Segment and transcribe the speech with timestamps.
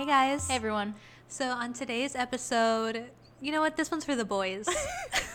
[0.00, 0.48] Hey guys.
[0.48, 0.94] Hey everyone.
[1.28, 3.76] So on today's episode, you know what?
[3.76, 4.66] This one's for the boys.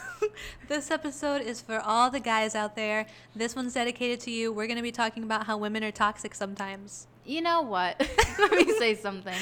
[0.67, 3.05] this episode is for all the guys out there.
[3.35, 4.51] This one's dedicated to you.
[4.51, 7.05] We're going to be talking about how women are toxic sometimes.
[7.23, 7.99] You know what?
[8.39, 9.37] Let me say something.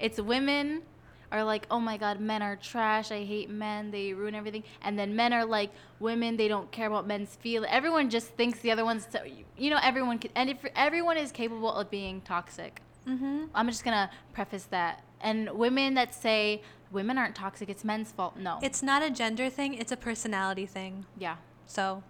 [0.00, 0.80] It's women
[1.30, 3.12] are like, oh my god, men are trash.
[3.12, 3.90] I hate men.
[3.90, 4.64] They ruin everything.
[4.80, 5.70] And then men are like,
[6.00, 7.66] women, they don't care about men's feel.
[7.68, 9.20] Everyone just thinks the other one's, so,
[9.58, 12.80] you know, everyone can, and if everyone is capable of being toxic.
[13.06, 13.44] Mm-hmm.
[13.54, 15.02] I'm just gonna preface that.
[15.20, 18.36] And women that say women aren't toxic, it's men's fault.
[18.36, 18.58] No.
[18.62, 21.06] It's not a gender thing, it's a personality thing.
[21.18, 21.36] yeah.
[21.66, 22.02] So,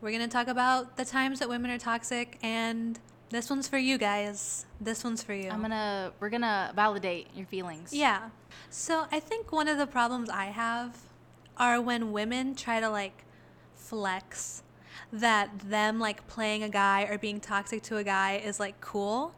[0.00, 2.98] we're to talk about the times that women are toxic and
[3.30, 4.66] this one's for you guys.
[4.80, 5.48] This one's for you.
[5.48, 7.92] I'm gonna, we're gonna validate your feelings.
[7.92, 8.28] Yeah.
[8.68, 10.98] So I think one of the problems I have
[11.56, 13.24] are when women try to like
[13.74, 14.62] flex
[15.12, 19.34] that them like playing a guy or being toxic to a guy is like cool.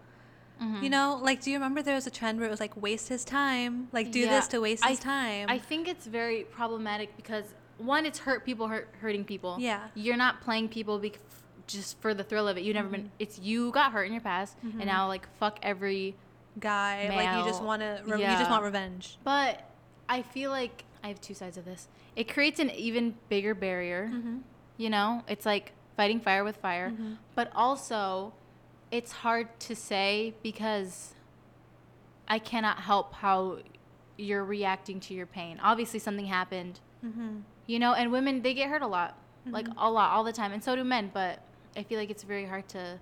[0.62, 0.82] Mm-hmm.
[0.84, 3.08] You know, like do you remember there was a trend where it was like waste
[3.08, 5.48] his time, like do this to waste I his time.
[5.48, 7.44] I think it's very problematic because
[7.78, 9.56] one, it's hurt people, hurt hurting people.
[9.58, 9.80] Yeah.
[9.94, 11.18] You're not playing people bec-
[11.66, 12.62] just for the thrill of it.
[12.62, 13.10] You never been.
[13.18, 14.74] It's you got hurt in your past, Mhm.
[14.80, 16.14] and now like fuck every.
[16.60, 19.18] guy, like you just want to re- you just want revenge.
[19.24, 19.68] But
[20.08, 21.88] I feel like I have two sides of this.
[22.14, 24.08] It creates an even bigger barrier.
[24.14, 24.36] Mm-hmm.
[24.76, 26.90] You know, it's like fighting fire with fire.
[26.92, 27.16] Mhm.
[27.34, 28.34] But also,
[28.96, 31.14] it's hard to say because
[32.28, 33.58] I cannot help how
[34.16, 35.58] you're reacting to your pain.
[35.62, 37.38] Obviously, something happened, Mm-hmm.
[37.66, 39.74] you know, and women, they get hurt a lot, like Mhm.
[39.76, 40.52] a lot, all the time.
[40.52, 41.10] And so do men.
[41.12, 41.40] But
[41.76, 42.98] I feel like it's very hard to,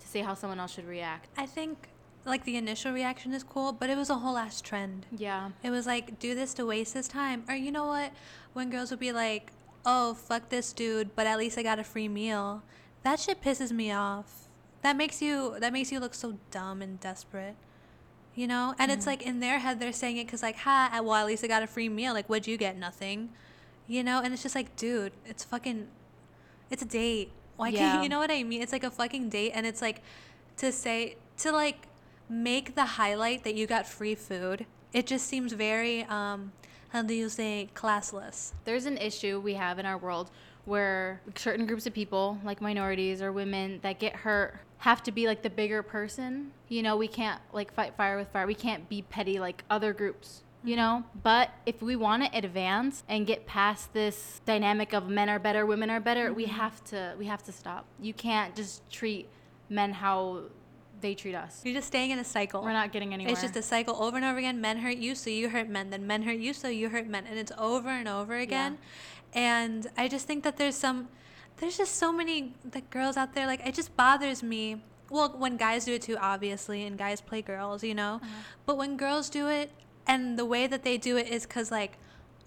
[0.00, 1.28] to say how someone else should react.
[1.36, 1.88] I think
[2.24, 5.04] like the initial reaction is cool, but it was a whole ass trend.
[5.14, 5.50] Yeah.
[5.62, 7.44] It was like, do this to waste his time.
[7.48, 8.12] Or you know what?
[8.54, 9.52] When girls would be like,
[9.84, 12.62] oh, fuck this dude, but at least I got a free meal.
[13.02, 14.43] That shit pisses me off.
[14.84, 17.56] That makes you that makes you look so dumb and desperate.
[18.34, 18.74] You know?
[18.78, 19.12] And it's Mhm.
[19.12, 21.62] like in their head they're saying it cuz like, "Ha, well, at least I got
[21.62, 22.12] a free meal.
[22.12, 22.76] Like, what'd you get?
[22.76, 23.30] Nothing."
[23.88, 24.20] You know?
[24.22, 25.88] And it's just like, dude, it's fucking
[26.70, 27.32] it's a date.
[27.56, 27.78] Why Yeah.
[27.80, 28.60] can't you know what I mean?
[28.60, 30.02] It's like a fucking date and it's like
[30.58, 31.88] to say to like
[32.28, 34.66] make the highlight that you got free food.
[34.92, 36.52] It just seems very um
[36.90, 38.52] how do you say classless?
[38.66, 40.30] There's an issue we have in our world
[40.64, 45.26] where certain groups of people, like minorities or women that get hurt, have to be
[45.26, 46.52] like the bigger person.
[46.68, 48.46] You know, we can't like fight fire with fire.
[48.46, 50.42] We can't be petty like other groups.
[50.62, 50.76] You mm-hmm.
[50.76, 55.38] know, but if we want to advance and get past this dynamic of men are
[55.38, 56.54] better, women are better, we mm-hmm.
[56.54, 57.86] have to we have to stop.
[58.00, 59.28] You can't just treat
[59.68, 60.44] men how
[61.04, 61.60] they treat us.
[61.64, 62.62] You're just staying in a cycle.
[62.62, 63.32] We're not getting anywhere.
[63.32, 64.60] It's just a cycle over and over again.
[64.62, 65.90] Men hurt you, so you hurt men.
[65.90, 68.78] Then men hurt you, so you hurt men, and it's over and over again.
[69.34, 71.08] And I just think that there's some,
[71.56, 73.46] there's just so many the girls out there.
[73.46, 74.82] Like it just bothers me.
[75.10, 78.20] Well, when guys do it too, obviously, and guys play girls, you know.
[78.22, 78.28] Uh-huh.
[78.66, 79.70] But when girls do it,
[80.06, 81.92] and the way that they do it is because like,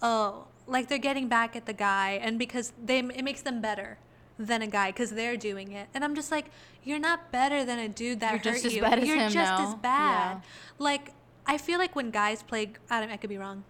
[0.02, 3.98] oh, like they're getting back at the guy, and because they it makes them better
[4.38, 5.88] than a guy because they're doing it.
[5.94, 6.46] And I'm just like,
[6.84, 8.82] you're not better than a dude that You're hurt just as you.
[8.82, 9.68] bad as you're him just now.
[9.68, 10.36] as bad.
[10.36, 10.40] Yeah.
[10.78, 11.12] Like
[11.46, 13.64] I feel like when guys play, I I could be wrong.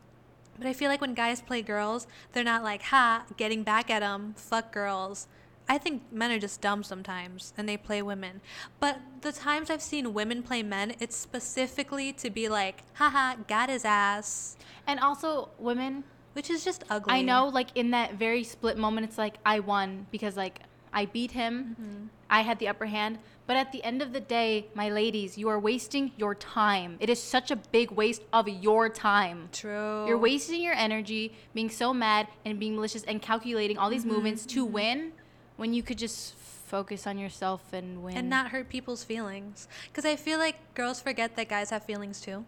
[0.59, 4.01] But I feel like when guys play girls, they're not like, ha, getting back at
[4.01, 5.29] them, fuck girls.
[5.69, 8.41] I think men are just dumb sometimes and they play women.
[8.81, 13.69] But the times I've seen women play men, it's specifically to be like, haha, got
[13.69, 16.05] his ass, and also women
[16.39, 17.15] which is just ugly.
[17.15, 20.61] I know, like in that very split moment, it's like I won because like
[20.93, 22.07] I beat him, Mm-hmm.
[22.31, 23.19] I had the upper hand.
[23.47, 26.97] But at the end of the day, my ladies, you are wasting your time.
[27.01, 29.49] It is such a big waste of your time.
[29.53, 30.07] True.
[30.07, 34.13] You're wasting your energy being so mad and being malicious and calculating all these Mm-hmm,
[34.13, 35.13] movements to win
[35.57, 38.19] when you could just focus on yourself and win.
[38.19, 39.67] and not hurt people's feelings.
[39.91, 42.45] Because I feel like girls forget that guys have feelings too.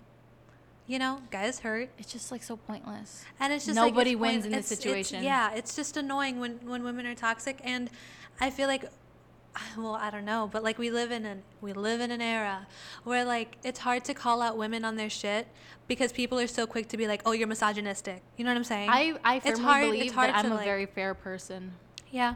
[0.87, 1.89] You know, guys hurt.
[1.99, 3.25] it's just like so pointless.
[3.39, 5.25] And it's just like, Nobody it's wins point- in this it's- it's- situation.
[5.25, 7.89] yeah, it's just annoying when when women are toxic, and
[8.41, 8.85] I feel like,
[9.77, 12.67] well, I don't know, but like we live in an we live in an era
[13.05, 15.49] where like it's hard to call out women on their shit
[15.89, 18.23] because people are so quick to be like, oh, you're misogynistic.
[18.37, 18.91] You know what I'm saying?
[18.91, 21.73] I, I It's firmly hard- it's believe hard that I'm a like- very fair person.
[22.11, 22.35] Yeah.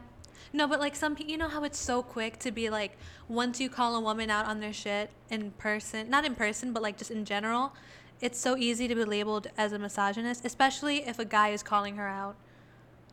[0.52, 2.96] No, but like some people, you know how it's so quick to be like,
[3.28, 6.80] once you call a woman out on their shit in person, not in person, but
[6.82, 7.72] like just in general,
[8.20, 11.96] it's so easy to be labeled as a misogynist, especially if a guy is calling
[11.96, 12.36] her out.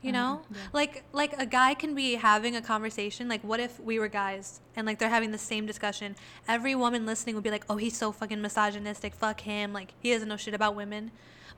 [0.01, 0.57] You know, yeah.
[0.73, 3.27] like like a guy can be having a conversation.
[3.27, 6.15] Like, what if we were guys and like they're having the same discussion?
[6.47, 9.13] Every woman listening would be like, "Oh, he's so fucking misogynistic.
[9.13, 9.73] Fuck him.
[9.73, 11.11] Like, he doesn't know shit about women."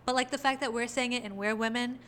[0.06, 2.00] But like the fact that we're saying it and we're women,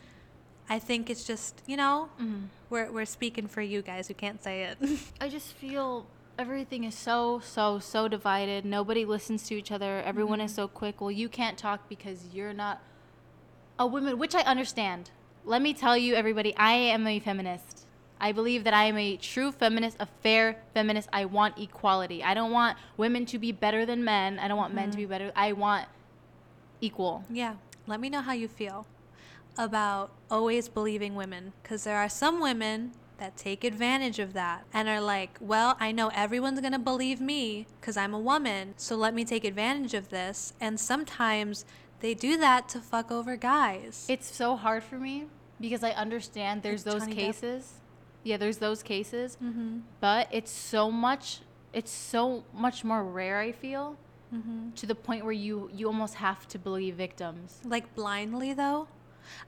[0.68, 2.48] I think it's just you know Mhm.
[2.68, 4.76] we're we're speaking for you guys who can't say it.
[5.20, 6.04] I just feel
[6.38, 8.66] everything is so so so divided.
[8.66, 10.02] Nobody listens to each other.
[10.02, 11.00] Everyone is so quick.
[11.00, 12.82] Well, you can't talk because you're not
[13.78, 15.10] a woman, which I understand.
[15.48, 17.86] Let me tell you, everybody, I am a feminist.
[18.20, 21.08] I believe that I am a true feminist, a fair feminist.
[21.12, 22.20] I want equality.
[22.20, 24.40] I don't want women to be better than men.
[24.40, 25.10] I don't want men to be mm-hmm.
[25.10, 25.32] better.
[25.36, 25.86] I want
[26.80, 27.24] equal.
[27.30, 27.54] Yeah.
[27.86, 28.86] Let me know how you feel
[29.56, 34.88] about always believing women because there are some women that take advantage of that and
[34.88, 38.96] are like, well, I know everyone's going to believe me because I'm a woman, so
[38.96, 40.54] let me take advantage of this.
[40.60, 41.64] And sometimes
[42.00, 44.06] they do that to fuck over guys.
[44.08, 45.24] It's so hard for me
[45.60, 47.18] because I understand there's Like those Johnny Depp.
[47.18, 47.72] cases.
[48.24, 49.78] Yeah, there's those cases, mm-hmm.
[50.00, 51.40] but it's so much
[51.72, 53.96] it's so much more rare, I feel,
[54.34, 54.70] Mm-hmm.
[54.74, 57.60] to the point where you you almost have to believe victims.
[57.64, 58.88] Like blindly, though,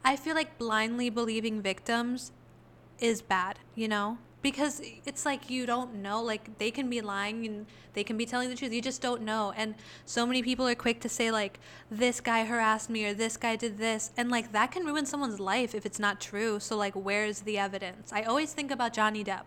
[0.05, 2.31] I feel like blindly believing victims
[3.01, 4.19] is bad, you know?
[4.41, 6.23] Because it's like you don't know.
[6.23, 8.73] Like they can be lying and they can be telling the truth.
[8.73, 9.53] You just don't know.
[9.57, 9.75] And
[10.07, 11.59] so many people are quick to say, like,
[11.91, 14.13] this guy harassed me or this guy did this.
[14.17, 16.61] And like that can ruin someone's life if it's not true.
[16.61, 18.13] So, like, where's the evidence?
[18.13, 19.43] I always think about Johnny Depp.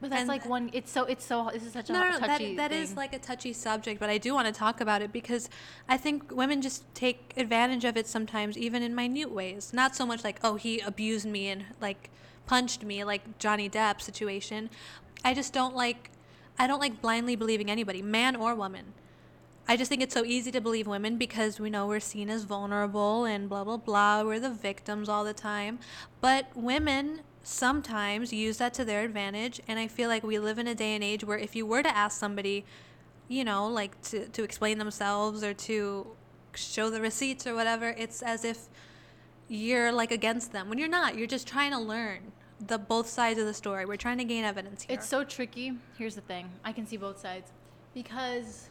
[0.00, 2.20] But that's And- like one it's so it's so this is such a No, that,
[2.20, 2.82] touchy that thing.
[2.82, 5.48] is like a touchy subject, but I do want to talk about it because
[5.88, 9.72] I think women just take advantage of it sometimes, even in minute ways.
[9.72, 12.10] Not so much like, oh, he abused me and like
[12.48, 14.70] punched me, like Johnny Depp situation.
[15.24, 16.10] I just don't like,
[16.58, 18.94] I don't like blindly believing anybody, man or woman.
[19.68, 22.44] I just think it's so easy to believe women because we know we're seen as
[22.44, 24.22] vulnerable and blah, blah, blah.
[24.22, 25.78] We're the victims all the time.
[26.22, 29.60] But women sometimes use that to their advantage.
[29.68, 31.82] And I feel like we live in a day and age where if you were
[31.82, 32.64] to ask somebody,
[33.28, 36.06] you know, like to, to explain themselves or to
[36.54, 38.68] show the receipts or whatever, it's as if
[39.48, 41.16] you're like against them when you're not.
[41.18, 42.32] You're just trying to learn
[42.66, 43.84] the both sides of the story.
[43.84, 44.96] We're trying to gain evidence here.
[44.96, 45.74] It's so tricky.
[45.96, 46.50] Here's the thing.
[46.64, 47.50] I can see both sides.
[47.94, 48.68] Because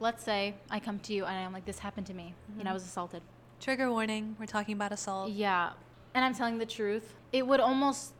[0.00, 2.34] let's say I come to you and I'm like this happened to me.
[2.56, 2.74] You know, I mm-hmm.
[2.74, 3.22] was assaulted.
[3.60, 4.36] Trigger warning.
[4.38, 5.30] We're talking about assault.
[5.30, 5.70] Yeah,
[6.14, 7.14] and I'm telling the truth.
[7.32, 8.12] It would almost,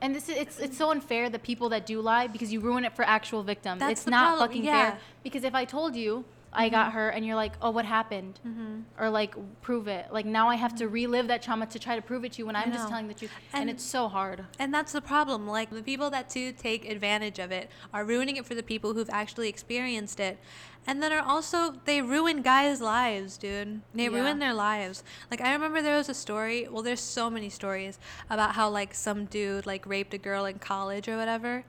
[0.00, 2.84] and this is it's it's so unfair the people that do lie because you ruin
[2.84, 3.78] it for actual victims.
[3.78, 4.90] That's it's not problem, fucking yeah.
[4.90, 8.40] fair because if I told you I got hurt and you're like, oh, what happened,
[8.46, 8.80] Mm-hmm.
[8.98, 12.02] or like prove it, like now I have to relive that trauma to try to
[12.02, 14.44] prove it to you when I'm just telling the truth, and, And- it's so hard.
[14.58, 15.46] And that's the problem.
[15.46, 18.94] Like the people that do take advantage of it are ruining it for the people
[18.94, 20.38] who've actually experienced it.
[20.86, 23.82] And then are also they ruin guys' lives, dude.
[23.94, 24.18] They Yeah.
[24.20, 25.04] ruin their lives.
[25.30, 27.98] Like I remember there was a story, well there's so many stories
[28.28, 31.64] about how like some dude like raped a girl in college or whatever.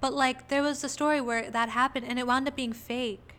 [0.00, 3.33] But like there was a story where that happened and it wound up being fake.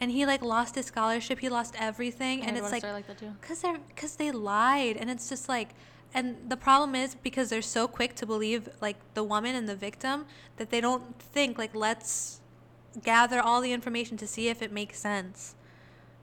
[0.00, 3.06] And he like lost his scholarship, he lost everything and heard it's like story like
[3.06, 3.32] that too.
[3.42, 5.74] Cause they're, cause they lied, and it's just like,
[6.14, 9.76] and the problem is because they're so quick to believe like the woman and the
[9.76, 10.26] victim
[10.56, 12.40] that they don't think like let's
[13.04, 15.54] gather all the information to see if it makes sense,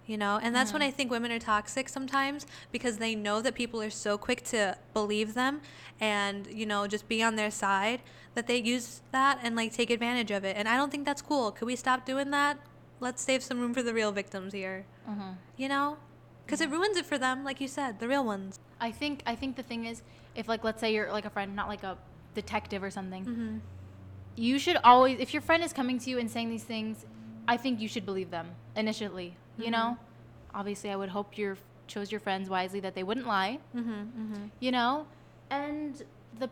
[0.06, 0.40] you know.
[0.42, 0.90] And that's when mm-hmm.
[0.90, 4.76] I think women are toxic sometimes because they know that people are so quick to
[4.94, 5.62] believe them,
[6.00, 8.02] and you know just be on their side
[8.34, 10.56] that they use that and like take advantage of it.
[10.58, 11.52] And I don't think that's cool.
[11.52, 12.58] Could we stop doing that?
[13.00, 14.86] Let's save some room for the real victims here.
[15.06, 15.98] Hmm you know?
[16.46, 18.60] Because it ruins it for them like you said the real ones.
[18.80, 20.02] I think I think the thing is,
[20.36, 21.98] if like let's say you're like a friend, not like a
[22.36, 23.58] detective or something, mm-hmm.
[24.36, 27.06] you should always if your friend is coming to you and saying these things
[27.48, 29.98] i think you should believe them initially you know?
[30.54, 33.60] Obviously i would hope you chose your friends wisely that they wouldn't lie.
[33.76, 34.46] Mm-hmm, mm-hmm.
[34.60, 35.08] you know?
[35.50, 36.04] And
[36.38, 36.50] the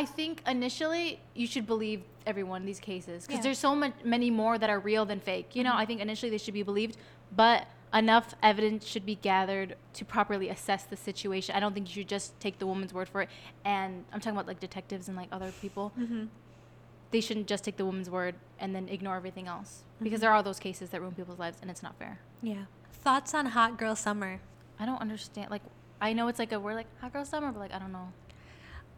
[0.00, 1.06] i think initially
[1.40, 2.00] you should believe
[2.30, 3.46] every one of these cases because Yeah.
[3.46, 5.82] there's so much many more that are real than fake you know Mhm.
[5.82, 6.96] i think initially they should be believed
[7.42, 7.60] but
[8.02, 12.12] enough evidence should be gathered to properly assess the situation i don't think you should
[12.18, 13.28] just take the woman's word for it
[13.64, 16.24] and i'm talking about like detectives and like other people Mm-hmm.
[17.12, 19.70] they shouldn't just take the woman's word and then ignore everything else
[20.02, 20.22] because Mhm.
[20.24, 22.14] there are those cases that ruin people's lives and it's not fair
[22.52, 22.64] yeah
[23.06, 24.32] thoughts on hot girl summer
[24.80, 25.62] i don't understand like
[26.00, 28.08] i know it's like a word like hot girl summer but like i don't know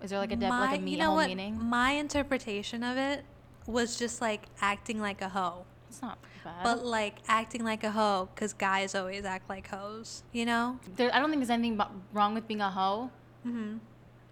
[0.02, 1.28] is there like a def- My- like a, me- you know what?
[1.28, 1.58] meaning?
[1.62, 3.24] My interpretation of it
[3.66, 5.64] was just like acting like a hoe.
[5.88, 6.62] It's not bad.
[6.64, 10.78] But like acting like a hoe because guys always act like hoes you know?
[10.96, 11.80] There, i don't think there's anything
[12.12, 13.10] wrong with being a hoe.
[13.46, 13.78] Mm-hmm.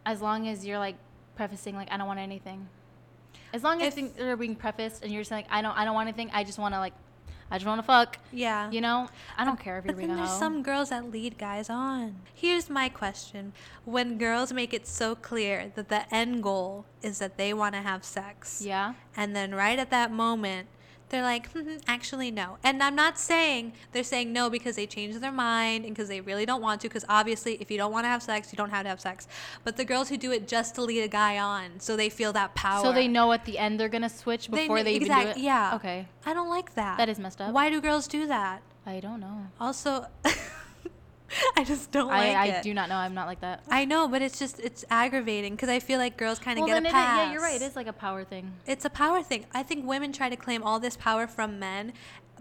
[0.04, 0.96] as long as you're like
[1.37, 2.68] prefacing like i don't want anything.
[3.54, 5.85] As long as If- things are being prefaced and you're just like i don't i
[5.85, 6.30] don't want anything.
[6.32, 6.94] I just want to like
[7.50, 8.18] i just want to fuck.
[8.32, 8.70] Yeah.
[8.70, 9.08] You know?
[9.38, 10.38] I don't care if you're But being a there's hoe.
[10.38, 12.16] some girls that lead guys on.
[12.34, 13.52] Here's my question.
[13.84, 17.82] When girls make it so clear that the end goal is that they want to
[17.82, 18.94] have sex, yeah.
[19.16, 20.66] and then right at that moment
[21.08, 22.58] they're like, "Hmm, actually, no.
[22.64, 26.20] And I'm not saying they're saying no because they changed their mind and because they
[26.20, 26.88] really don't want to.
[26.88, 29.28] Because obviously, if you don't want to have sex, you don't have to have sex.
[29.64, 32.32] But the girls who do it just to lead a guy on, so they feel
[32.32, 32.82] that power.
[32.82, 35.36] So they know at the end they're gonna switch before kn- they, even do it.
[35.38, 35.75] yeah.
[35.76, 36.08] Okay.
[36.25, 36.98] I don't like that.
[36.98, 37.52] That is messed up.
[37.52, 38.62] Why do girls do that?
[38.84, 39.46] I don't know.
[39.60, 40.06] Also,
[41.56, 42.62] I just don't I, like I it.
[42.62, 42.97] do not know.
[42.97, 43.62] I'm not like that.
[43.68, 46.68] I know, but it's just it's aggravating because I feel like girls kind of Well,
[46.68, 47.61] get then a it, yeah, you're right.
[47.61, 48.52] It is like a power thing.
[48.66, 49.47] It's a power thing.
[49.52, 51.92] I think women try to claim all this power from men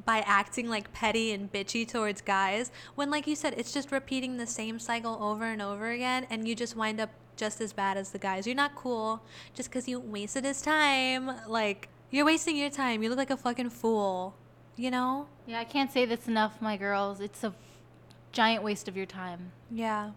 [0.05, 4.35] by acting like petty and bitchy towards guys when like you said it's just repeating
[4.35, 7.97] the same cycle over and over again and you just wind up just as bad
[7.97, 8.45] as the guys.
[8.45, 9.21] You're not cool
[9.53, 11.31] just cuz you wasted his time.
[11.47, 13.03] Like you're wasting your time.
[13.03, 14.35] You look like a fucking fool.
[14.77, 15.27] You know?
[15.47, 17.21] Yeah, I can't say this enough, my girls.
[17.21, 17.53] It's a
[18.35, 19.53] giant waste of your time.
[19.71, 20.11] Yeah.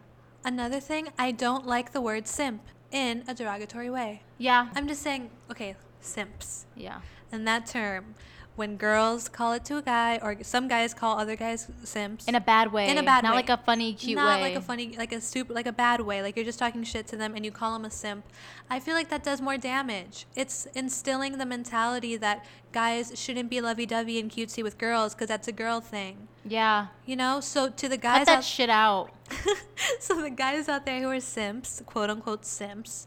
[0.44, 4.22] Another thing, I don't like the word simp in a derogatory way.
[4.38, 4.68] Yeah.
[4.74, 6.66] I'm just saying, okay, simps.
[6.76, 7.00] yeah.
[7.30, 8.14] And that term,
[8.58, 12.26] when girls call it to a guy, or some guys call other guys simps.
[12.26, 12.88] In a bad way.
[12.88, 13.36] In a bad Not way.
[13.36, 14.32] like a funny, cute not way.
[14.32, 16.22] Not like a funny, like a super, like a bad way.
[16.22, 18.24] Like you're just talking shit to them and you call them a simp.
[18.68, 20.26] I feel like that does more damage.
[20.34, 25.46] It's instilling the mentality that guys shouldn't be lovey-dovey and cutesy with girls because that's
[25.46, 26.26] a girl thing.
[26.44, 26.88] Yeah.
[27.06, 29.10] You know, so to the guys Cut that out, shit out.
[30.00, 33.06] so the guys out there who are simps, quote unquote simps,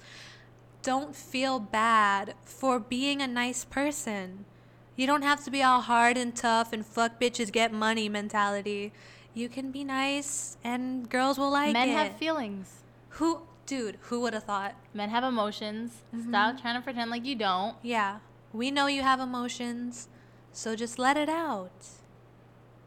[0.82, 4.46] don't feel bad for being a nice person.
[4.96, 8.92] You don't have to be all hard and tough and fuck bitches get money mentality.
[9.34, 11.94] You can be nice and girls will like Men it.
[11.94, 12.84] Men have feelings.
[13.10, 14.76] who dude, who would have thought?
[14.94, 16.04] Men have emotions.
[16.14, 16.30] Mm-hmm.
[16.30, 17.76] Stop trying to pretend like you don't.
[17.82, 18.20] Yeah.
[18.52, 20.10] We know you have emotions,
[20.52, 21.72] so just let it out.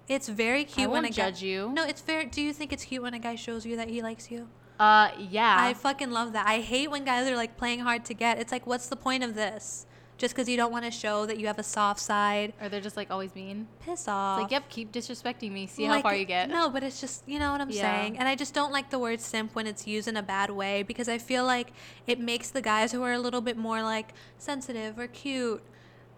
[0.08, 1.72] It's very cute I when a guy judge you.
[1.72, 2.26] No, it's fair.
[2.26, 4.48] Do you think it's cute when a guy shows you that he likes you?
[4.78, 5.56] Uh, yeah.
[5.58, 6.46] I fucking love that.
[6.46, 8.38] I hate when guys are like playing hard to get.
[8.38, 9.86] It's like, what's the point of this?
[10.16, 12.80] Just because you don't want to show that you have a soft side, or they're
[12.80, 13.66] just like always mean.
[13.80, 14.38] piss off.
[14.38, 15.66] It's like, yep, keep disrespecting me.
[15.66, 16.48] See how far you get.
[16.48, 17.80] No, but it's just you know what I'm Yeah.
[17.82, 18.18] saying.
[18.18, 20.84] And I just don't like the word simp when it's used in a bad way
[20.84, 21.72] because I feel like
[22.06, 25.60] it makes the guys who are a little bit more like sensitive or cute.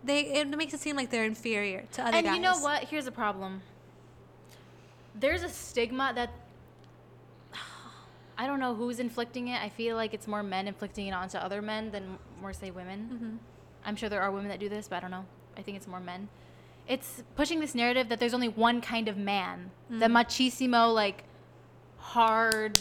[0.05, 2.35] They it makes it seem like they're inferior to other and guys.
[2.35, 2.85] And you know what?
[2.85, 3.63] Here's a problem.
[5.15, 6.31] There's a stigma that
[8.39, 9.61] I don't know who's inflicting it.
[9.63, 13.41] I feel like it's more men inflicting it onto other men than more say women.
[13.41, 13.56] Mhm.
[13.87, 15.25] I'm sure there are women that do this, but I don't know.
[15.57, 16.29] I think it's more men.
[16.89, 19.71] It's pushing this narrative that there's only one kind of man.
[19.89, 20.13] The Mm.
[20.25, 21.25] machismo, like
[21.99, 22.79] hard,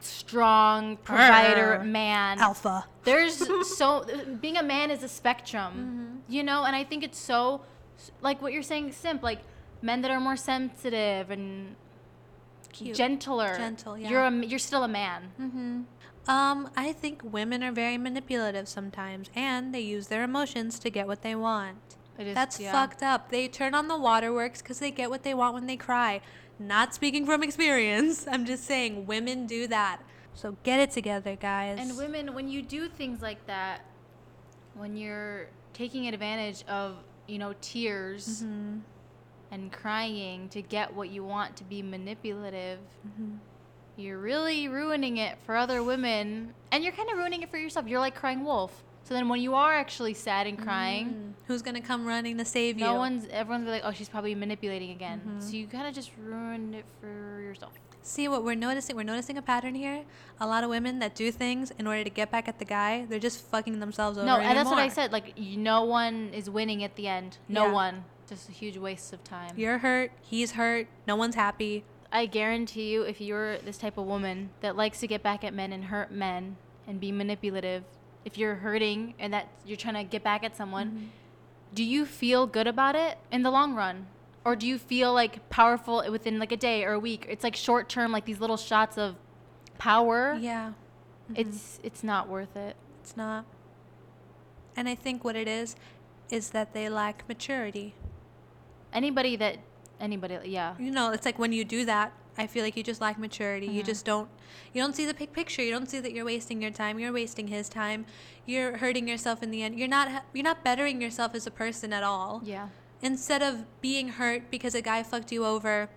[0.00, 1.86] strong provider Grr.
[1.86, 2.38] man.
[2.38, 2.84] Alpha.
[3.04, 3.36] There's
[3.78, 4.04] so
[4.40, 6.32] being a man is a spectrum, Mm-hmm.
[6.32, 7.60] you know, and I think it's so
[8.20, 9.40] like what you're saying, simp, like
[9.82, 11.76] men that are more sensitive and
[12.72, 12.96] Cute.
[12.96, 13.54] gentler.
[13.56, 14.08] Gentle, yeah.
[14.10, 15.30] You're a, you're still a man.
[15.40, 15.82] Mm-hmm.
[16.26, 21.06] Um, I think women are very manipulative sometimes, and they use their emotions to get
[21.06, 21.76] what they want.
[22.18, 22.72] It is- That's yeah.
[22.72, 23.30] fucked up.
[23.30, 26.20] They turn on the waterworks because they get what they want when they cry.
[26.58, 28.26] Not speaking from experience.
[28.26, 29.98] I'm just saying women do that.
[30.32, 31.78] So get it together, guys.
[31.80, 33.82] And women, when you do things like that,
[34.74, 38.80] when you're taking advantage of, you know, tears Mhm.
[39.50, 43.38] and crying to get what you want to be manipulative, Mhm.
[43.96, 46.54] You're really ruining it for other women.
[46.72, 47.86] And you're kind of ruining it for yourself.
[47.86, 48.82] You're like crying wolf.
[49.04, 51.32] So then when you are actually sad and crying, Mm.
[51.46, 52.84] Who's gonna come running to save you?
[52.86, 55.20] no one's, everyone's like, oh, she's probably manipulating again.
[55.26, 55.42] Mhm.
[55.42, 57.72] So you kind of just ruined it for yourself.
[58.00, 58.96] See what we're noticing?
[58.96, 60.04] We're noticing a pattern here.
[60.40, 63.06] A lot of women that do things in order to get back at the guy,
[63.08, 64.26] they're just fucking themselves over.
[64.26, 65.12] No, and that's what I said.
[65.12, 67.38] Like, no one is winning at the end.
[67.48, 67.72] No Yeah.
[67.72, 68.04] one.
[68.28, 69.52] Just a huge waste of time.
[69.56, 70.12] You're hurt.
[70.22, 70.86] He's hurt.
[71.06, 71.84] No one's happy.
[72.14, 75.52] I guarantee you, if you're this type of woman that likes to get back at
[75.52, 76.56] men and hurt men
[76.86, 77.82] and be manipulative,
[78.24, 81.04] if you're hurting and that you're trying to get back at someone, Mm-hmm.
[81.74, 84.06] do you feel good about it in the long run?
[84.44, 87.26] Or do you feel like powerful within like a day or a week?
[87.28, 89.16] It's like short term, like these little shots of
[89.78, 90.38] power.
[90.40, 90.72] Yeah.
[91.32, 91.38] Mhm.
[91.38, 92.76] It's it's not worth it.
[93.02, 93.44] It's not.
[94.76, 95.74] And I think what it is
[96.30, 97.94] is that they lack maturity.
[98.92, 99.58] Anybody that
[100.00, 100.74] anybody, yeah.
[100.78, 103.66] You know, it's like when you do that, I feel like you just lack maturity.
[103.68, 103.86] You Mhm.
[103.86, 104.28] just don't
[104.72, 105.62] you don't see the big picture.
[105.62, 106.98] You don't see that you're wasting your time.
[106.98, 108.06] You're wasting his time.
[108.44, 109.78] You're hurting yourself in the end.
[109.78, 112.42] You're not you're not bettering yourself as a person at all.
[112.44, 112.68] Yeah.
[113.02, 115.90] Instead of being hurt because a guy fucked you over,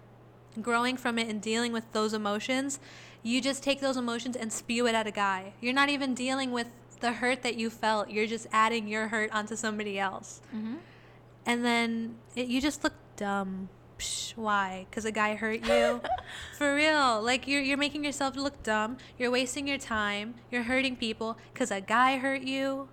[0.62, 2.80] growing from it and dealing with those emotions,
[3.24, 5.54] you just take those emotions and spew it at a guy.
[5.62, 6.68] You're not even dealing with
[7.00, 8.10] the hurt that you felt.
[8.10, 10.42] You're just adding your hurt onto somebody else.
[10.56, 10.76] Mm-hmm.
[11.46, 13.70] And then it, you just look dumb.
[14.00, 14.86] Psh, why?
[14.90, 16.02] Because a guy hurt you?
[16.58, 17.22] For real.
[17.22, 18.98] Like, you're, you're making yourself look dumb.
[19.18, 20.36] You're wasting your time.
[20.52, 22.90] You're hurting people because a guy hurt you.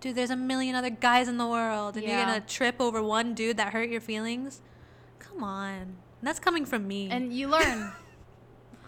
[0.00, 3.34] dude, there's a million other guys in the world, and you're gonna trip over one
[3.34, 4.60] dude that hurt your feelings.
[5.18, 7.08] Come on, that's coming from me.
[7.10, 7.92] And you learn.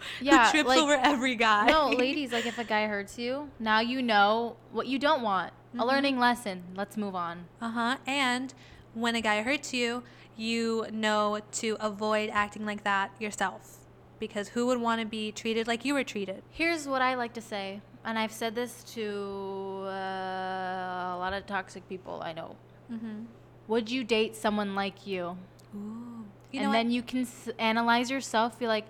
[0.18, 1.66] Who yeah, trips like, over every guy.
[1.66, 5.52] no, ladies, like if a guy hurts you, now you know what you don't want.
[5.74, 5.86] A Mhm.
[5.86, 6.64] learning lesson.
[6.74, 7.44] Let's move on.
[7.60, 7.96] Uh huh.
[8.06, 8.52] And
[8.94, 10.02] when a guy hurts you,
[10.36, 13.78] you know to avoid acting like that yourself.
[14.18, 16.42] Because who would want to be treated like you were treated?
[16.50, 21.46] Here's what I like to say, and I've said this to uh, a lot of
[21.46, 22.56] toxic people I know.
[22.92, 23.24] Mm-hmm.
[23.68, 25.36] Would you date someone like you?
[25.74, 26.24] Ooh.
[26.52, 28.84] You and then you can s- analyze yourself, be like,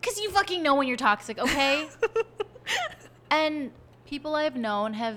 [0.00, 1.88] because you fucking know when you're toxic, okay?
[3.30, 3.72] and
[4.06, 5.16] people I've known have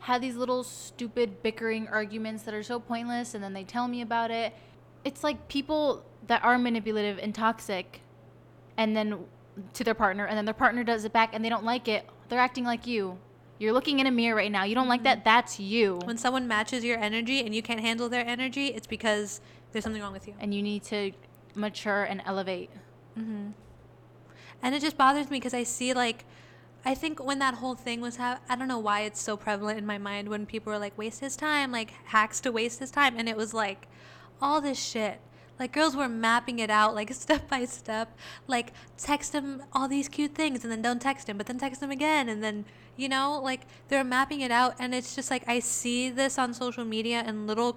[0.00, 4.00] had these little stupid bickering arguments that are so pointless, and then they tell me
[4.00, 4.54] about it.
[5.04, 8.00] It's like people that are manipulative and toxic,
[8.76, 9.18] and then
[9.74, 12.08] to their partner, and then their partner does it back, and they don't like it.
[12.28, 13.18] They're acting like you.
[13.58, 14.64] You're looking in a mirror right now.
[14.64, 15.24] You don't like that.
[15.24, 15.98] That's you.
[16.04, 19.40] when someone matches your energy and you can't handle their energy, it's because
[19.72, 20.34] there's something wrong with you.
[20.38, 21.12] and you need to
[21.54, 22.70] mature and elevate.
[23.18, 23.50] Mm-hmm.
[24.62, 26.24] And it just bothers me because I see like,
[26.88, 29.76] I think when that whole thing was, ha- I don't know why it's so prevalent
[29.76, 32.90] in my mind when people were like, waste his time, like hacks to waste his
[32.90, 33.14] time.
[33.18, 33.88] And it was like
[34.40, 35.20] all this shit.
[35.60, 38.16] Like girls were mapping it out like step by step.
[38.46, 41.82] Like text him all these cute things and then don't text him, but then text
[41.82, 42.26] him again.
[42.26, 42.64] And then,
[42.96, 44.74] you know, like they're mapping it out.
[44.78, 47.76] And it's just like, I see this on social media and little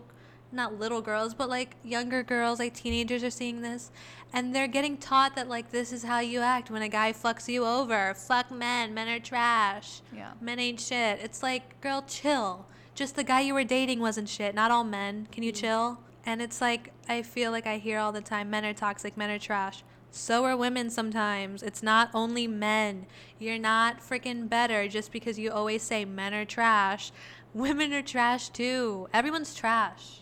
[0.52, 3.92] not little girls, but like younger girls, like teenagers are seeing this,
[4.34, 7.48] and they're getting taught that like this is how you act when a guy fucks
[7.48, 8.14] you over.
[8.14, 10.02] Fuck men, men are trash.
[10.16, 10.34] Yeah.
[10.40, 11.20] Men ain't shit.
[11.22, 12.66] It's like, girl, chill.
[12.96, 14.54] Just the guy you were dating wasn't shit.
[14.54, 15.28] Not all men.
[15.32, 15.62] Can you mm-hmm.
[15.62, 15.98] chill?
[16.26, 19.30] And it's like I feel like I hear all the time, men are toxic, men
[19.30, 19.84] are trash.
[20.12, 21.64] So are women sometimes.
[21.64, 23.06] It's not only men.
[23.40, 27.12] You're not freaking better just because you always say men are trash.
[27.54, 29.08] Women are trash too.
[29.14, 30.22] Everyone's trash.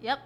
[0.00, 0.20] Yep.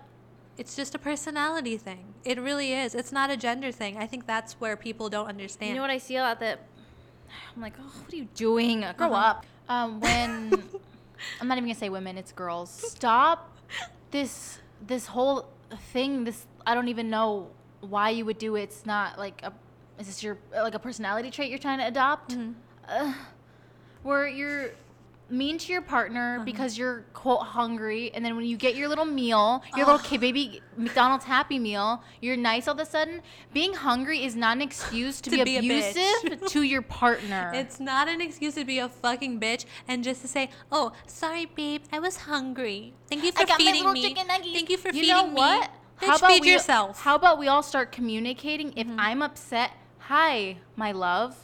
[0.58, 2.14] It's just a personality thing.
[2.24, 2.94] It really is.
[2.94, 3.96] It's not a gender thing.
[3.98, 5.70] I think that's where people don't understand.
[5.70, 6.60] You know what I see a lot that
[7.56, 8.80] I'm like, oh, what are you doing?
[8.96, 9.14] Grow Uh-huh.
[9.14, 9.46] up.
[9.68, 10.68] Um, when
[11.40, 12.70] I'm not even gonna say women, it's girls.
[12.70, 13.56] Stop
[14.10, 15.48] this this whole
[15.92, 16.24] thing.
[16.24, 17.48] This I don't even know
[17.80, 18.62] why you would do it.
[18.64, 19.52] It's not like a
[19.98, 22.36] is this your like a personality trait you're trying to adopt?
[22.36, 22.54] Mhm.
[22.88, 23.14] Uh,
[24.02, 24.70] where you're
[25.32, 26.44] mean to your partner Uh-huh.
[26.44, 30.20] because you're quote hungry and then when you get your little meal your little kid
[30.20, 33.22] baby mcdonald's happy meal you're nice all of a sudden
[33.54, 37.80] being hungry is not an excuse to, To be, be abusive to your partner It's
[37.80, 41.82] not an excuse to be a fucking bitch and just to say, "Oh, sorry, babe,
[41.92, 42.92] I was hungry.
[43.08, 44.14] Thank you for I got my feeding little me.
[44.52, 47.00] Thank you for you feeding know me." what Bitch, feed we, yourself.
[47.02, 48.96] how about we all start communicating if Mhm.
[48.98, 49.70] i'm upset
[50.10, 51.36] hi my love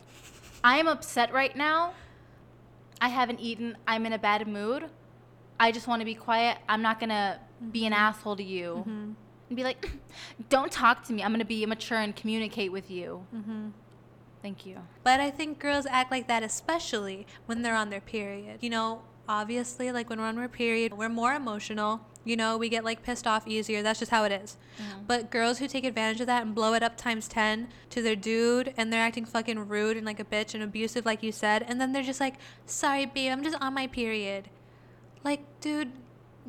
[0.64, 1.92] i'm upset right now
[3.00, 4.84] i haven't eaten i'm in a bad mood
[5.60, 7.38] i just want to be quiet i'm not gonna
[7.72, 9.14] be an asshole to you Mhm.
[9.48, 9.90] and be like,
[10.48, 11.22] don't talk to me.
[11.24, 13.26] I'm going to be mature and communicate with you.
[13.34, 13.72] Mhm.
[14.42, 14.76] Thank you.
[15.02, 18.58] But I think girls act like that, especially when they're on their period.
[18.60, 22.00] You know, obviously, like when we're on our period, we're more emotional.
[22.24, 23.82] You know, we get like pissed off easier.
[23.82, 24.56] That's just how it is.
[24.76, 25.00] Mm-hmm.
[25.06, 28.16] But girls who take advantage of that and blow it up times 10 to their
[28.16, 31.64] dude and they're acting fucking rude and like a bitch and abusive, like you said,
[31.66, 32.34] and then they're just like,
[32.66, 34.50] sorry, babe, I'm just on my period.
[35.24, 35.92] Like, dude,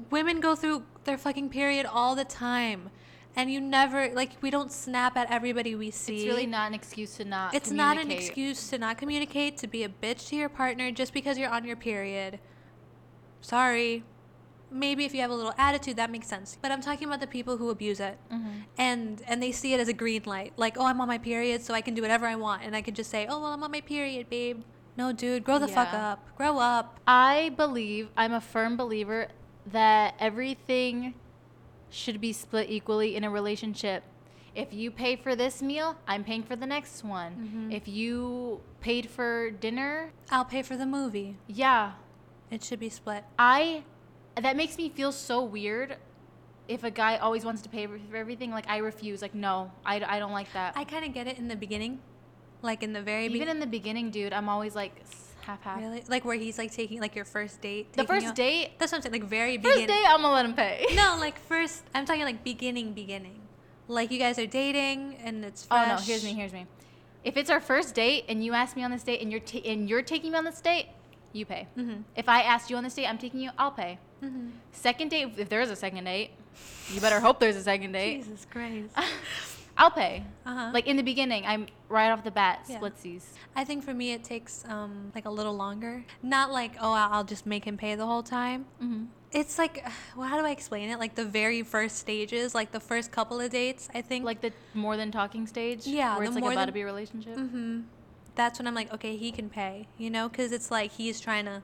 [0.09, 2.89] women go through their fucking period all the time.
[3.35, 6.73] And you never, like, we don't snap at everybody we see It's really not an
[6.73, 10.35] excuse to not it's not an excuse to not communicate to be a bitch to
[10.35, 12.39] your partner just because you're on your period
[13.41, 14.03] sorry
[14.71, 16.57] maybe if you have a little attitude that makes sense.
[16.61, 18.17] But i'm talking about the people who abuse it.
[18.31, 18.63] Mhm.
[18.77, 20.53] and and they see it as a green light.
[20.57, 22.63] Like oh i'm on my period so i can do whatever i want.
[22.63, 24.61] And i can just say oh well i'm on my period babe.
[24.97, 26.35] No dude grow the fuck up.
[26.35, 26.99] Grow up.
[27.07, 29.29] I believe, I'm a firm believer
[29.71, 31.13] that everything
[31.89, 34.03] should be split equally in a relationship.
[34.55, 37.69] If you pay for this meal, I'm paying for the next one.
[37.69, 37.73] Mhm.
[37.73, 41.37] If you paid for dinner, i'll pay for the movie.
[41.47, 41.93] Yeah,
[42.51, 43.23] it should be split.
[43.37, 43.83] I
[44.39, 45.97] that makes me feel so weird
[46.67, 48.51] if a guy always wants to pay for everything.
[48.51, 49.21] Like I refuse.
[49.21, 50.77] Like no I, I don't like that.
[50.77, 51.99] I kind of get it in the beginning.
[52.61, 53.35] Like in the very beginning.
[53.35, 54.93] even beginning in the beginning dude I'm always like
[55.41, 55.79] half half.
[55.79, 56.03] Really?
[56.07, 58.71] Like where he's like taking like your first date the first date?
[58.77, 59.87] That's what i'm saying like very first beginning.
[59.87, 60.85] date I'm gonna let him pay.
[60.93, 63.41] No, like first, I'm talking like beginning, beginning.
[63.87, 66.67] Like you guys are dating and it's oh no here's me here's me.
[67.23, 69.89] If it's our first date and you ask me on this date and you're and
[69.89, 70.87] you're taking me on this date
[71.33, 71.67] you pay.
[71.77, 72.03] Mhm.
[72.15, 74.51] if I asked you on this date I'm taking you I'll pay Mhm.
[74.71, 76.31] second date if there is a second date
[76.93, 78.93] you better hope there's a second date Jesus Christ.
[79.77, 80.25] I'll pay.
[80.45, 80.71] Uh-huh.
[80.73, 82.79] Like in the beginning, I'm right off the bat Yeah.
[82.79, 83.23] splitsies.
[83.55, 86.03] I think for me it takes um like a little longer.
[86.21, 88.65] Not like oh I'll just make him pay the whole time.
[88.83, 89.05] Mm-hmm.
[89.31, 89.85] It's like
[90.17, 90.99] well how do I explain it?
[90.99, 93.87] Like the very first stages, like the first couple of dates.
[93.95, 95.87] I think Like the more than talking stage.
[95.87, 97.37] Yeah, Where the it's like about than- to be a relationship.
[97.37, 97.81] hmm
[98.35, 101.45] That's when I'm like, okay, he can pay, you know, because it's like he's trying
[101.45, 101.61] to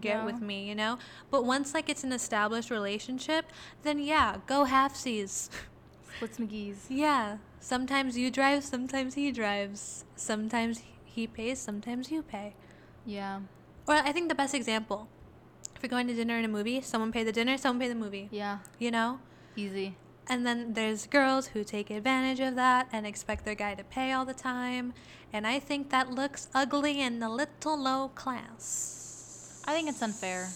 [0.00, 0.98] get with me, you know.
[1.30, 3.46] But once like it's an established relationship,
[3.82, 5.48] then yeah, go halfsies.
[6.16, 6.86] Splits McGee's.
[6.88, 12.54] yeah, sometimes you drive, sometimes he drives, sometimes he pays, sometimes you pay.
[13.04, 13.40] Yeah.
[13.86, 15.08] Or I think the best example,
[15.74, 17.94] if you're going to dinner in a movie, someone pay the dinner, someone pay the
[17.94, 18.58] movie, Yeah.
[18.78, 19.20] you know.
[19.56, 19.96] Easy.
[20.28, 24.10] And then there's girls who take advantage of that and expect their guy to pay
[24.12, 24.92] all the time.
[25.32, 28.95] And I think that looks ugly and a little low class.
[29.66, 30.48] I think it's unfair.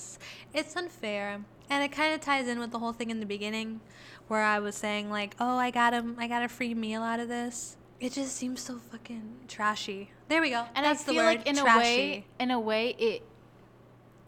[0.55, 1.41] It's unfair.
[1.69, 3.81] And it kind of ties in with the whole thing in the beginning
[4.29, 7.21] where I was saying like, "Oh, I got him I got a free meal out
[7.21, 10.11] of this." It just seems so fucking trashy.
[10.29, 10.65] There we go.
[10.75, 11.39] And That's I the feel word.
[11.39, 11.79] like in trashy.
[11.79, 13.23] a way, in a way, it,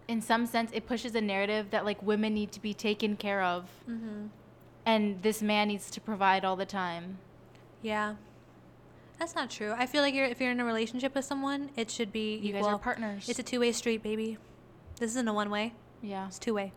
[0.09, 3.43] in some sense, it pushes a narrative that like women need to be taken care
[3.43, 4.29] of, Mhm.
[4.85, 7.19] and this man needs to provide all the time.
[7.81, 8.17] Yeah.
[9.19, 9.73] That's not true.
[9.77, 12.49] I feel like you're, if you're in a relationship with someone, it should be You
[12.51, 12.63] equal.
[12.65, 13.29] guys are partners.
[13.29, 14.37] It's a two-way street, baby.
[15.03, 15.75] This isn't a one-way.
[16.01, 16.29] yeah.
[16.29, 16.73] It's two-way.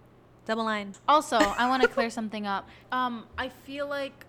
[0.47, 0.95] Double line.
[1.07, 2.67] Also, I want to clear something up.
[2.91, 4.25] Um, I feel like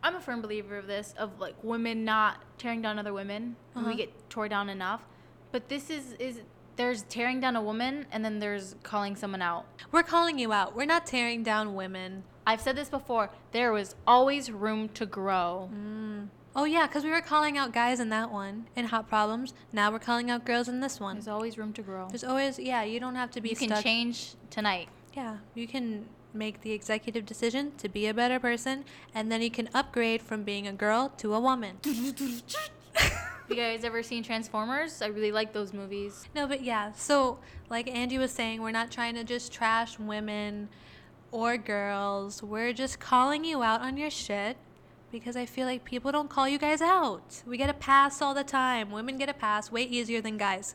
[0.00, 3.56] I'm a firm believer of this, of like women not tearing down other women.
[3.74, 3.84] Uh-huh.
[3.84, 5.02] We get tore down enough,
[5.50, 6.42] but this is is
[6.76, 9.66] there's tearing down a woman, and then there's calling someone out.
[9.90, 10.76] We're calling you out.
[10.76, 12.22] We're not tearing down women.
[12.46, 13.30] I've said this before.
[13.50, 15.68] There was always room to grow.
[15.74, 16.28] Mm.
[16.54, 19.54] Oh yeah, because we were calling out guys in that one in Hot Problems.
[19.72, 21.16] Now we're calling out girls in this one.
[21.16, 22.08] There's always room to grow.
[22.08, 22.82] There's always yeah.
[22.82, 24.88] You don't have to be You can change tonight.
[25.14, 28.84] Yeah, you can make the executive decision to be a better person,
[29.14, 31.78] and then you can upgrade from being a girl to a woman.
[31.84, 35.02] you guys ever seen Transformers?
[35.02, 36.28] I really like those movies.
[36.34, 36.92] No, but yeah.
[36.92, 40.68] So, like Angie was saying, we're not trying to just trash women
[41.32, 42.42] or girls.
[42.42, 44.56] We're just calling you out on your shit
[45.10, 47.42] because I feel like people don't call you guys out.
[47.46, 48.90] We get a pass all the time.
[48.90, 50.74] Women get a pass way easier than guys.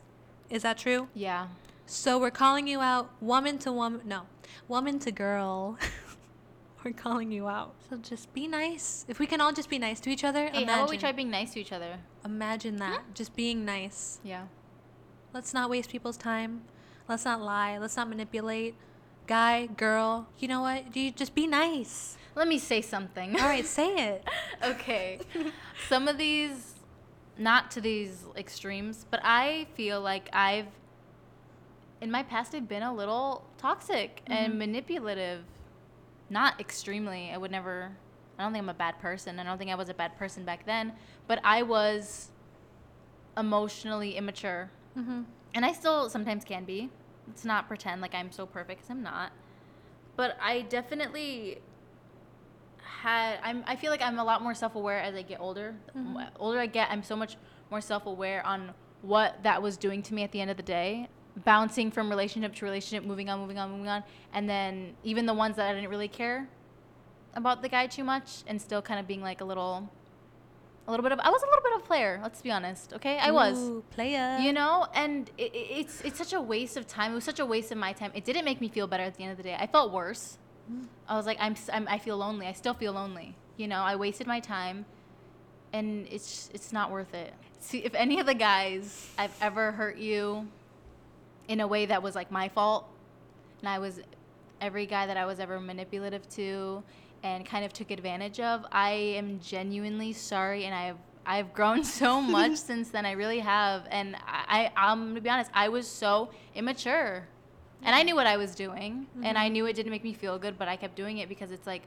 [0.50, 1.08] Is that true?
[1.14, 1.48] Yeah.
[1.86, 4.00] So we're calling you out woman to woman.
[4.04, 4.22] No,
[4.68, 5.78] woman to girl.
[6.84, 7.74] we're calling you out.
[7.88, 9.04] So just be nice.
[9.08, 10.98] If we can all just be nice to each other, Hey, imagine, how about we
[10.98, 11.98] try being nice to each other?
[12.24, 13.00] imagine that.
[13.00, 13.12] Hmm?
[13.14, 14.18] Just being nice.
[14.24, 14.46] Yeah.
[15.32, 16.62] Let's not waste people's time.
[17.08, 17.78] Let's not lie.
[17.78, 18.74] Let's not manipulate.
[19.26, 20.96] Guy, girl, you know what?
[20.96, 22.16] You just be nice.
[22.36, 23.40] Let me say something.
[23.40, 24.24] All right, say it.
[24.62, 25.20] okay.
[25.88, 26.74] Some of these,
[27.38, 30.66] not to these extremes, but I feel like I've,
[32.02, 35.44] in my past, I've been a little toxic and manipulative.
[36.28, 37.30] Not extremely.
[37.32, 37.90] I would never,
[38.38, 39.40] I don't think I'm a bad person.
[39.40, 40.92] I don't think I was a bad person back then,
[41.26, 42.28] but I was
[43.38, 44.70] emotionally immature.
[44.98, 45.22] Mm-hmm.
[45.54, 46.90] And I still sometimes can be.
[47.26, 49.32] Let's not pretend like I'm so perfect because I'm not.
[50.16, 51.60] But I definitely
[53.06, 53.38] had.
[53.42, 53.58] I'm.
[53.66, 55.74] I feel like I'm a lot more self-aware as I get older.
[55.96, 56.14] Mhm.
[56.14, 57.36] The older I get, I'm so much
[57.70, 61.08] more self-aware on what that was doing to me at the end of the day.
[61.44, 65.34] Bouncing from relationship to relationship, moving on, moving on, moving on, and then even the
[65.34, 66.48] ones that I didn't really care
[67.34, 69.74] about the guy too much, and still kind of being like a little,
[70.86, 71.20] a little bit of.
[71.20, 72.18] I was a little bit of a player.
[72.22, 72.94] Let's be honest.
[72.94, 74.38] Okay, I was player.
[74.40, 77.46] you know and it- it's it's such a waste of time it was such a
[77.54, 79.42] waste of my time it didn't make me feel better at the end of the
[79.42, 80.38] day i felt worse
[81.08, 82.46] i was like I'm, I'm i feel lonely.
[82.46, 83.34] I still feel lonely.
[83.56, 84.84] You know i wasted my time
[85.72, 87.32] and it's it's not worth it.
[87.60, 90.46] See if any of the guys i've ever hurt you
[91.48, 92.88] in a way that was like my fault
[93.60, 94.00] and i was
[94.60, 96.82] every guy that i was ever manipulative to
[97.22, 102.20] and kind of took advantage of i am genuinely sorry and i've i've grown so
[102.20, 103.06] much since then.
[103.06, 107.26] I really have and i, I i'm to be honest i was so immature
[107.82, 110.38] and i knew what i was doing and i knew it didn't make me feel
[110.38, 111.82] good but i kept doing it because it's like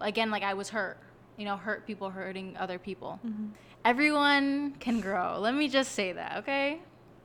[0.00, 0.98] again like i was hurt
[1.36, 3.50] you know hurt people hurting other people Mhm.
[3.84, 6.80] everyone can grow let me just say that okay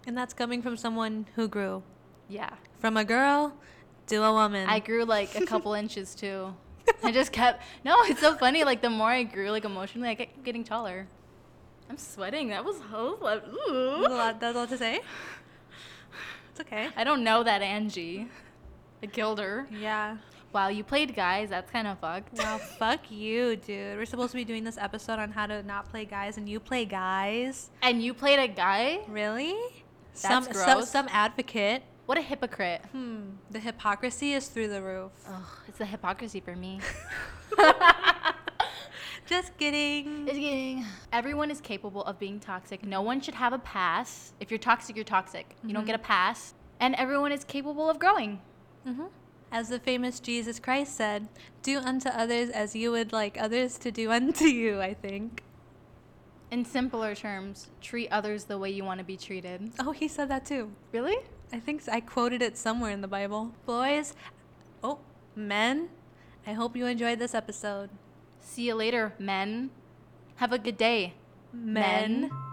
[0.08, 1.84] And that's coming from someone who grew
[2.28, 3.54] yeah from a girl
[4.08, 4.68] to a woman.
[4.68, 6.54] I grew like a couple inches too.
[7.04, 7.94] I just kept no.
[8.10, 8.64] It's so funny.
[8.66, 11.08] Like the more I grew, like emotionally, I kept getting taller.
[11.90, 12.50] I'm sweating.
[12.50, 12.78] That was
[13.22, 15.02] like, That's a lot, that's all to say.
[16.52, 16.90] It's okay.
[16.98, 18.28] I don't know that Angie.
[19.02, 19.68] I killed her.
[19.72, 20.18] Yeah.
[20.54, 21.50] Wow, you played guys.
[21.50, 22.38] That's kind of fucked.
[22.38, 23.98] Wow, fuck you, dude.
[23.98, 26.60] We're supposed to be doing this episode on how to not play guys, and you
[26.60, 27.70] play guys.
[27.82, 29.00] And you played a guy.
[29.08, 29.56] Really?
[30.12, 30.90] That's some, Some, gross.
[30.90, 31.84] some advocate.
[32.06, 32.82] What a hypocrite.
[32.92, 33.22] Hmm.
[33.50, 35.14] The hypocrisy is through the roof.
[35.30, 36.82] Ugh, it's the hypocrisy for me.
[39.32, 40.26] Just kidding.
[40.26, 40.86] Just kidding.
[41.14, 42.86] Everyone is capable of being toxic.
[42.86, 44.34] No one should have a pass.
[44.42, 45.56] If you're toxic, you're toxic.
[45.64, 46.54] You don't get a pass.
[46.82, 48.42] And everyone is capable of growing.
[48.84, 49.06] hmm
[49.50, 51.30] As the famous Jesus Christ said,
[51.64, 55.44] do unto others as you would like others to do unto you, I think.
[56.52, 59.72] In simpler terms, treat others the way you want to be treated.
[59.80, 60.72] Oh, he said that too.
[60.92, 61.16] Really?
[61.54, 63.54] I think I quoted it somewhere in the Bible.
[63.66, 64.14] Boys,
[64.84, 65.00] oh,
[65.38, 65.88] men,
[66.46, 67.92] I hope you enjoyed this episode.
[68.42, 69.70] See you later, men.
[70.36, 71.14] Have a good day.
[71.54, 72.22] Men.
[72.22, 72.51] Men.